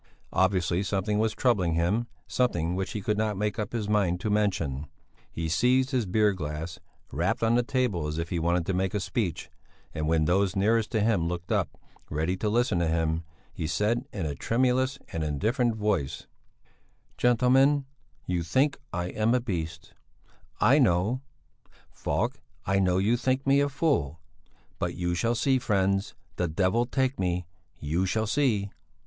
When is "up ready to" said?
11.51-12.49